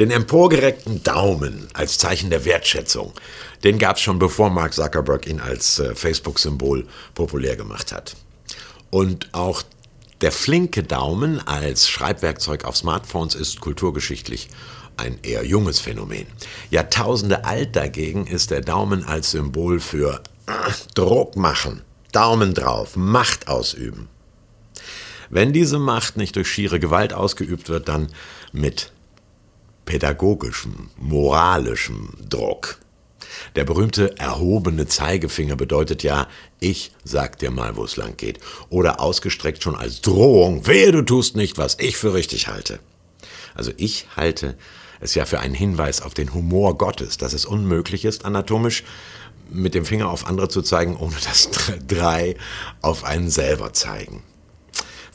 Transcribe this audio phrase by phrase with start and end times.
[0.00, 3.12] Den emporgereckten Daumen als Zeichen der Wertschätzung,
[3.64, 8.16] den gab es schon bevor Mark Zuckerberg ihn als äh, Facebook-Symbol populär gemacht hat.
[8.88, 9.62] Und auch
[10.22, 14.48] der flinke Daumen als Schreibwerkzeug auf Smartphones ist kulturgeschichtlich
[14.96, 16.26] ein eher junges Phänomen.
[16.70, 20.52] Jahrtausende alt dagegen ist der Daumen als Symbol für äh,
[20.94, 21.82] Druck machen,
[22.12, 24.08] Daumen drauf, Macht ausüben.
[25.28, 28.08] Wenn diese Macht nicht durch schiere Gewalt ausgeübt wird, dann
[28.52, 28.92] mit
[29.90, 32.78] pädagogischem, moralischem Druck.
[33.56, 36.28] Der berühmte erhobene Zeigefinger bedeutet ja,
[36.60, 38.38] ich sag dir mal, wo es lang geht.
[38.68, 42.78] Oder ausgestreckt schon als Drohung, wehe, du tust nicht, was ich für richtig halte.
[43.56, 44.56] Also ich halte
[45.00, 48.84] es ja für einen Hinweis auf den Humor Gottes, dass es unmöglich ist, anatomisch
[49.50, 51.50] mit dem Finger auf andere zu zeigen, ohne dass
[51.88, 52.36] drei
[52.80, 54.22] auf einen selber zeigen.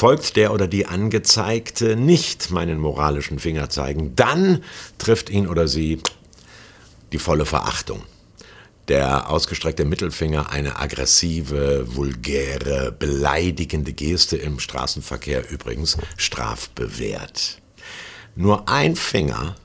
[0.00, 4.64] Folgt der oder die Angezeigte nicht meinen moralischen Finger zeigen, dann
[4.96, 6.00] trifft ihn oder sie
[7.12, 8.04] die volle Verachtung.
[8.88, 17.60] Der ausgestreckte Mittelfinger eine aggressive, vulgäre, beleidigende Geste im Straßenverkehr übrigens strafbewehrt.
[18.34, 19.56] Nur ein Finger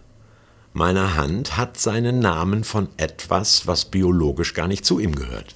[0.73, 5.55] meiner Hand hat seinen Namen von etwas, was biologisch gar nicht zu ihm gehört.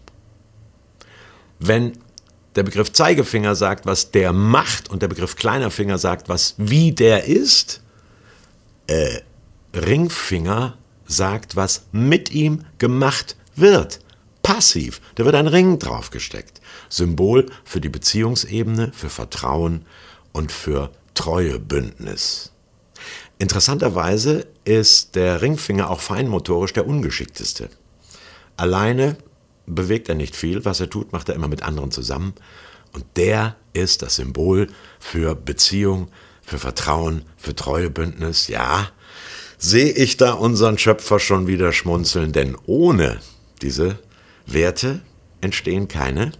[1.59, 1.97] Wenn
[2.55, 6.91] der Begriff Zeigefinger sagt, was der macht, und der Begriff kleiner Finger sagt, was wie
[6.91, 7.81] der ist.
[8.87, 9.19] Äh,
[9.75, 13.99] Ringfinger sagt, was mit ihm gemacht wird.
[14.41, 14.99] Passiv.
[15.15, 16.61] Da wird ein Ring draufgesteckt.
[16.89, 19.85] Symbol für die Beziehungsebene, für Vertrauen
[20.31, 22.51] und für Treuebündnis.
[23.37, 27.69] Interessanterweise ist der Ringfinger auch feinmotorisch der ungeschickteste.
[28.57, 29.17] Alleine
[29.75, 30.65] bewegt er nicht viel.
[30.65, 32.33] Was er tut, macht er immer mit anderen zusammen.
[32.93, 34.67] Und der ist das Symbol
[34.99, 36.09] für Beziehung,
[36.41, 38.47] für Vertrauen, für Treuebündnis.
[38.47, 38.89] Ja,
[39.57, 43.19] sehe ich da unseren Schöpfer schon wieder schmunzeln, denn ohne
[43.61, 43.99] diese
[44.45, 45.01] Werte
[45.41, 46.31] entstehen keine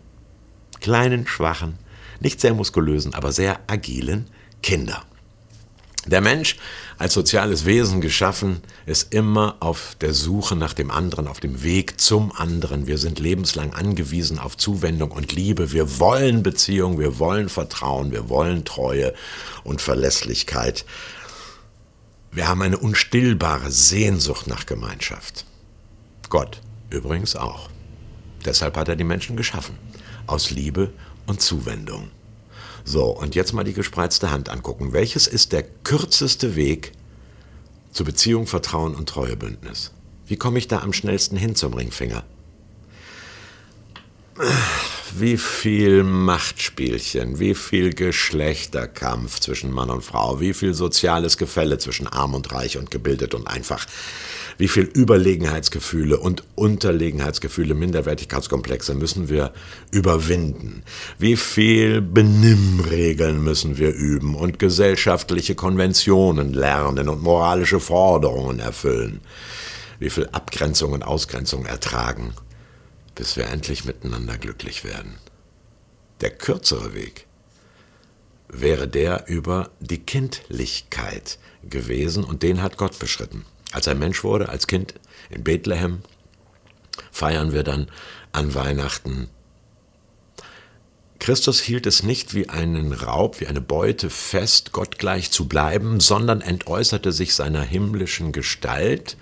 [0.80, 1.78] kleinen, schwachen,
[2.20, 4.28] nicht sehr muskulösen, aber sehr agilen
[4.64, 5.04] Kinder.
[6.10, 6.56] Der Mensch
[6.98, 12.02] als soziales Wesen geschaffen ist immer auf der Suche nach dem anderen, auf dem Weg
[12.02, 12.88] zum anderen.
[12.88, 15.72] Wir sind lebenslang angewiesen auf Zuwendung und Liebe.
[15.72, 19.14] Wir wollen Beziehung, wir wollen Vertrauen, wir wollen Treue
[19.64, 20.84] und Verlässlichkeit.
[22.32, 25.46] Wir haben eine unstillbare Sehnsucht nach Gemeinschaft.
[26.30, 26.60] Gott
[26.90, 27.70] übrigens auch.
[28.46, 29.78] Deshalb hat er die Menschen geschaffen.
[30.26, 30.92] Aus Liebe
[31.28, 32.10] und Zuwendung.
[32.84, 34.94] So, und jetzt mal die gespreizte Hand angucken.
[34.94, 36.94] Welches ist der kürzeste Weg
[37.92, 39.92] zu Beziehung, Vertrauen und Treuebündnis?
[40.26, 42.24] Wie komme ich da am schnellsten hin zum Ringfinger?
[45.18, 52.08] Wie viel Machtspielchen, wie viel Geschlechterkampf zwischen Mann und Frau, wie viel soziales Gefälle zwischen
[52.08, 53.86] arm und reich und gebildet und einfach
[54.60, 59.54] wie viel Überlegenheitsgefühle und Unterlegenheitsgefühle, Minderwertigkeitskomplexe müssen wir
[59.90, 60.84] überwinden?
[61.18, 69.22] Wie viel Benimmregeln müssen wir üben und gesellschaftliche Konventionen lernen und moralische Forderungen erfüllen?
[69.98, 72.34] Wie viel Abgrenzung und Ausgrenzung ertragen,
[73.16, 75.16] bis wir endlich miteinander glücklich werden?
[76.20, 77.28] Der kürzere Weg
[78.50, 83.46] wäre der über die Kindlichkeit gewesen und den hat Gott beschritten.
[83.72, 84.96] Als er Mensch wurde, als Kind
[85.30, 86.00] in Bethlehem,
[87.12, 87.88] feiern wir dann
[88.32, 89.30] an Weihnachten.
[91.20, 96.42] Christus hielt es nicht wie einen Raub, wie eine Beute fest, gottgleich zu bleiben, sondern
[96.42, 99.18] entäußerte sich seiner himmlischen Gestalt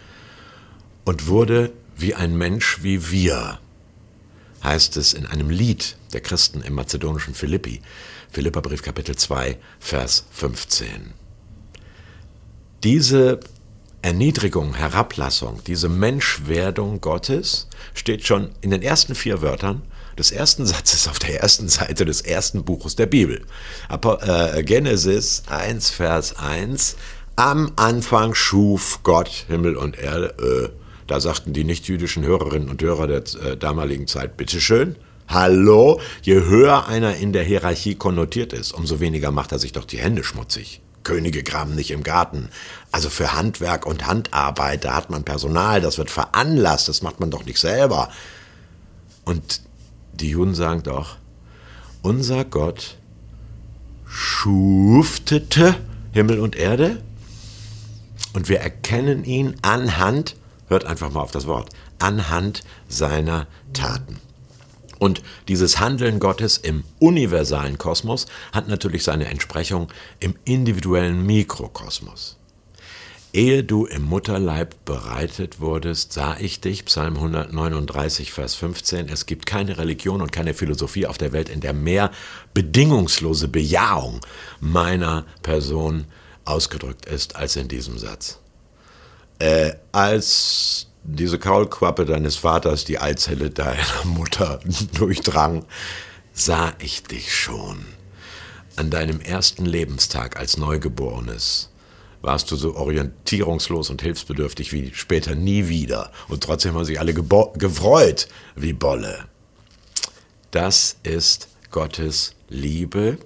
[1.06, 3.59] und wurde wie ein Mensch wie wir,
[4.64, 7.81] heißt es in einem Lied der Christen im mazedonischen Philippi,
[8.29, 11.14] Philipperbrief Kapitel 2, Vers 15.
[12.84, 13.40] Diese
[14.07, 19.81] Erniedrigung, Herablassung, diese Menschwerdung Gottes steht schon in den ersten vier Wörtern
[20.18, 23.44] des ersten Satzes auf der ersten Seite des ersten Buches der Bibel.
[23.90, 26.96] Äh, Genesis 1, Vers 1.
[27.35, 30.72] Am Anfang schuf Gott Himmel und Erde.
[30.72, 34.96] Äh, da sagten die nichtjüdischen Hörerinnen und Hörer der äh, damaligen Zeit, bitteschön.
[35.28, 39.84] Hallo, je höher einer in der Hierarchie konnotiert ist, umso weniger macht er sich doch
[39.84, 40.79] die Hände schmutzig.
[41.08, 42.50] Könige graben nicht im Garten.
[42.92, 47.32] Also für Handwerk und Handarbeit, da hat man Personal, das wird veranlasst, das macht man
[47.32, 48.09] doch nicht selber.
[49.24, 49.62] Und
[50.12, 51.16] die Juden sagen doch,
[52.02, 52.98] unser Gott
[54.06, 55.76] schuftete
[56.12, 57.02] Himmel und Erde
[58.34, 60.36] und wir erkennen ihn anhand,
[60.68, 61.70] hört einfach mal auf das Wort,
[62.00, 64.20] anhand seiner Taten.
[64.99, 69.90] Und dieses Handeln Gottes im universalen Kosmos hat natürlich seine Entsprechung
[70.20, 72.38] im individuellen Mikrokosmos.
[73.34, 79.09] Ehe du im Mutterleib bereitet wurdest, sah ich dich, Psalm 139, Vers 15.
[79.09, 82.09] Es gibt keine Religion und keine Philosophie auf der Welt, in der mehr
[82.53, 84.22] bedingungslose Bejahung
[84.59, 86.05] meiner Person
[86.46, 88.40] ausgedrückt ist als in diesem Satz.
[89.40, 94.59] Äh, als diese Kaulquappe deines Vaters die Eizelle deiner Mutter
[94.94, 95.66] durchdrang,
[96.34, 97.86] sah ich dich schon.
[98.76, 101.72] An deinem ersten Lebenstag als Neugeborenes
[102.22, 106.12] warst du so orientierungslos und hilfsbedürftig wie später nie wieder.
[106.28, 109.26] Und trotzdem haben sich alle gefreut wie Bolle.
[110.52, 113.18] Das ist Gottes Liebe.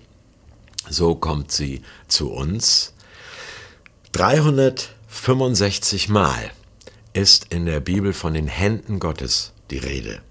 [0.89, 2.93] So kommt sie zu uns.
[4.13, 6.51] 365 Mal
[7.13, 10.21] ist in der Bibel von den Händen Gottes die Rede.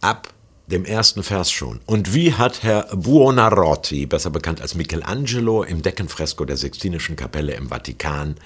[0.00, 0.32] Ab
[0.66, 1.80] dem ersten Vers schon.
[1.84, 7.68] Und wie hat Herr Buonarroti, besser bekannt als Michelangelo im Deckenfresko der Sixtinischen Kapelle im
[7.68, 8.36] Vatikan,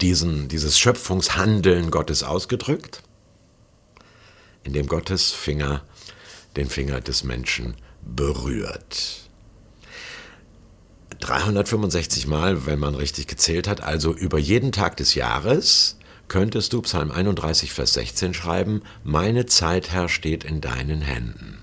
[0.00, 3.02] diesen, dieses Schöpfungshandeln Gottes ausgedrückt?
[4.62, 5.82] Indem Gottes Finger
[6.56, 9.28] den Finger des Menschen berührt.
[11.20, 15.97] 365 Mal, wenn man richtig gezählt hat, also über jeden Tag des Jahres,
[16.28, 21.58] könntest du Psalm 31, Vers 16 schreiben, meine Zeit, Herr, steht in deinen Händen.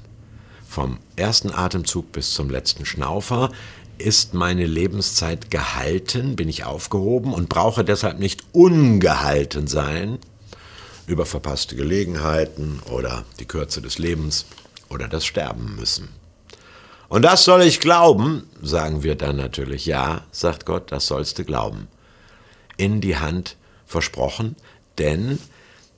[0.68, 3.52] Vom ersten Atemzug bis zum letzten Schnaufer
[3.98, 10.20] ist meine Lebenszeit gehalten, bin ich aufgehoben und brauche deshalb nicht ungehalten sein
[11.08, 14.46] über verpasste Gelegenheiten oder die Kürze des Lebens
[14.90, 16.10] oder das Sterben müssen.
[17.08, 19.86] Und das soll ich glauben, sagen wir dann natürlich.
[19.86, 21.88] Ja, sagt Gott, das sollst du glauben.
[22.78, 24.56] In die Hand versprochen,
[24.98, 25.40] denn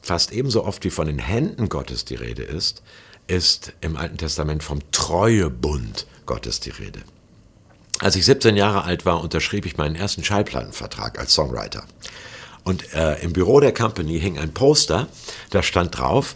[0.01, 2.81] fast ebenso oft wie von den Händen Gottes die Rede ist,
[3.27, 7.01] ist im Alten Testament vom Treuebund Gottes die Rede.
[7.99, 11.83] Als ich 17 Jahre alt war, unterschrieb ich meinen ersten Schallplattenvertrag als Songwriter.
[12.63, 15.07] Und äh, im Büro der Company hing ein Poster,
[15.49, 16.35] da stand drauf,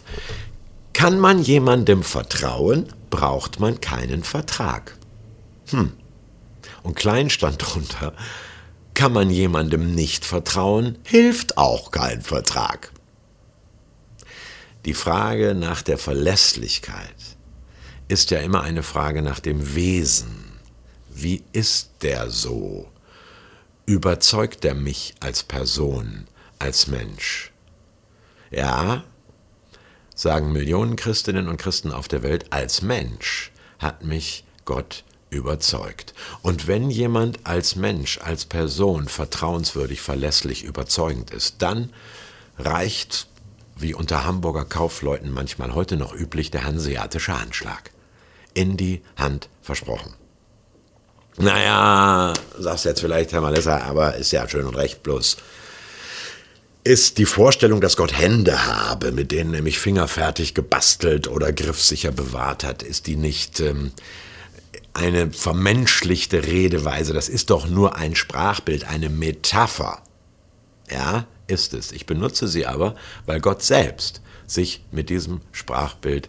[0.92, 4.96] kann man jemandem vertrauen, braucht man keinen Vertrag.
[5.70, 5.92] Hm.
[6.82, 8.12] Und klein stand drunter,
[8.94, 12.92] kann man jemandem nicht vertrauen, hilft auch kein Vertrag.
[14.84, 17.14] Die Frage nach der Verlässlichkeit
[18.08, 20.60] ist ja immer eine Frage nach dem Wesen.
[21.08, 22.90] Wie ist der so?
[23.86, 26.26] Überzeugt er mich als Person,
[26.58, 27.52] als Mensch?
[28.50, 29.04] Ja,
[30.14, 36.14] sagen Millionen Christinnen und Christen auf der Welt, als Mensch hat mich Gott überzeugt.
[36.42, 41.92] Und wenn jemand als Mensch, als Person vertrauenswürdig, verlässlich, überzeugend ist, dann
[42.58, 43.26] reicht,
[43.76, 47.90] wie unter Hamburger Kaufleuten manchmal heute noch üblich, der hanseatische Handschlag.
[48.54, 50.12] In die Hand versprochen.
[51.38, 55.38] Naja, sagst jetzt vielleicht, Herr Malessa, aber ist ja schön und recht, bloß
[56.84, 62.10] ist die Vorstellung, dass Gott Hände habe, mit denen er mich fingerfertig gebastelt oder griffsicher
[62.10, 63.92] bewahrt hat, ist die nicht ähm,
[64.94, 67.12] eine vermenschlichte Redeweise.
[67.12, 70.02] Das ist doch nur ein Sprachbild, eine Metapher.
[70.90, 71.92] Ja, ist es.
[71.92, 72.94] Ich benutze sie aber,
[73.26, 76.28] weil Gott selbst sich mit diesem Sprachbild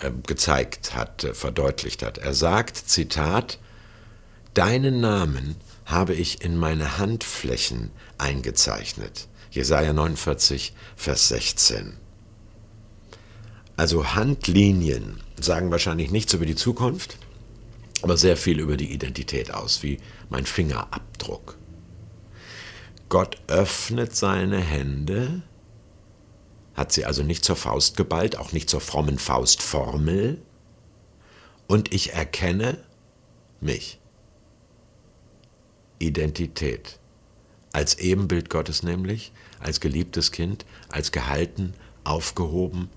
[0.00, 2.18] äh, gezeigt hat, äh, verdeutlicht hat.
[2.18, 3.58] Er sagt, Zitat,
[4.54, 9.28] Deinen Namen habe ich in meine Handflächen eingezeichnet.
[9.50, 11.96] Jesaja 49, Vers 16.
[13.76, 17.18] Also Handlinien sagen wahrscheinlich nichts über die Zukunft,
[18.02, 21.56] aber sehr viel über die Identität aus, wie mein Fingerabdruck.
[23.08, 25.42] Gott öffnet seine Hände,
[26.74, 30.42] hat sie also nicht zur Faust geballt, auch nicht zur frommen Faustformel,
[31.66, 32.78] und ich erkenne
[33.60, 33.98] mich.
[35.98, 36.98] Identität.
[37.72, 41.74] Als Ebenbild Gottes nämlich, als geliebtes Kind, als gehalten,
[42.04, 42.88] aufgehoben.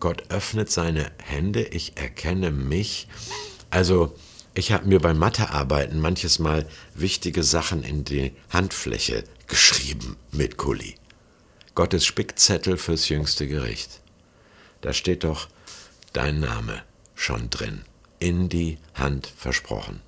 [0.00, 3.08] Gott öffnet seine Hände, ich erkenne mich
[3.74, 4.14] also
[4.54, 6.64] ich habe mir beim Mathearbeiten manches Mal
[6.94, 10.94] wichtige Sachen in die Handfläche geschrieben mit Kuli.
[11.74, 14.00] Gottes Spickzettel fürs jüngste Gericht.
[14.80, 15.48] Da steht doch
[16.12, 16.82] dein Name
[17.16, 17.82] schon drin,
[18.20, 20.00] in die Hand versprochen.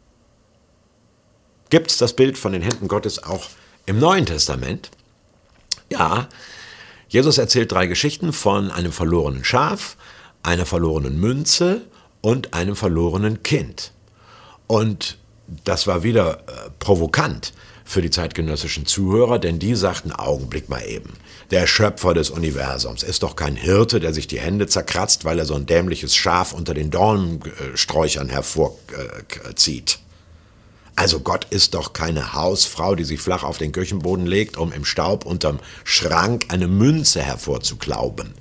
[1.69, 3.49] Gibt es das Bild von den Händen Gottes auch
[3.85, 4.93] im Neuen Testament?
[5.91, 6.29] Ja,
[7.09, 9.97] Jesus erzählt drei Geschichten von einem verlorenen Schaf,
[10.45, 11.85] einer verlorenen Münze
[12.21, 13.93] und einem verlorenen Kind.
[14.67, 15.19] Und
[15.65, 17.53] das war wieder äh, provokant
[17.85, 21.13] für die zeitgenössischen Zuhörer, denn die sagten, Augenblick mal eben,
[21.53, 25.45] der Schöpfer des Universums ist doch kein Hirte, der sich die Hände zerkratzt, weil er
[25.47, 30.01] so ein dämliches Schaf unter den Dornensträuchern hervorzieht.
[30.97, 34.85] Also Gott ist doch keine Hausfrau, die sich flach auf den Küchenboden legt, um im
[34.85, 38.35] Staub unterm Schrank eine Münze hervorzuklauben.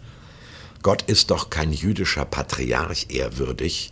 [0.85, 3.91] Gott ist doch kein jüdischer Patriarch ehrwürdig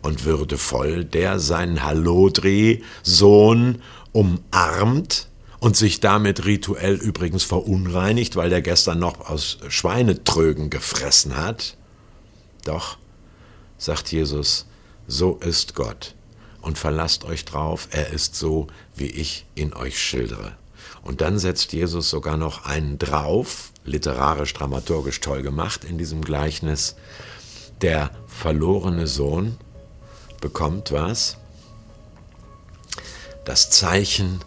[0.00, 5.28] und würdevoll, der seinen Hallodri-Sohn umarmt
[5.60, 11.76] und sich damit rituell übrigens verunreinigt, weil der gestern noch aus Schweinetrögen gefressen hat.
[12.64, 12.96] Doch,
[13.76, 14.64] sagt Jesus,
[15.06, 16.14] so ist Gott
[16.62, 20.56] und verlasst euch drauf, er ist so, wie ich ihn euch schildere.
[21.02, 26.96] Und dann setzt Jesus sogar noch einen drauf, literarisch, dramaturgisch toll gemacht in diesem Gleichnis.
[27.80, 29.56] Der verlorene Sohn
[30.40, 31.36] bekommt was?
[33.44, 34.40] Das Zeichen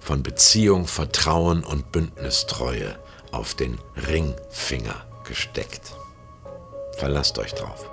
[0.00, 2.98] von Beziehung, Vertrauen und Bündnistreue
[3.32, 3.78] auf den
[4.08, 5.94] Ringfinger gesteckt.
[6.98, 7.88] Verlasst euch drauf.